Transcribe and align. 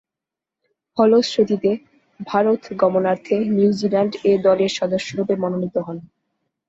ফলশ্রুতিতে, 0.97 1.71
ভারত 2.19 2.61
গমনার্থে 2.81 3.35
New Zealand 3.55 4.13
A 4.23 4.43
দলের 4.45 4.71
সদস্যরূপে 4.79 5.35
মনোনীত 5.35 5.75
হন। 5.77 5.97